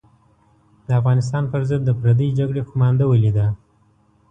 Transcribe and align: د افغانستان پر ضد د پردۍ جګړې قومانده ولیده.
د 0.87 0.89
افغانستان 0.99 1.43
پر 1.51 1.61
ضد 1.69 1.81
د 1.85 1.91
پردۍ 1.99 2.29
جګړې 2.39 2.61
قومانده 2.69 3.05
ولیده. 3.07 3.45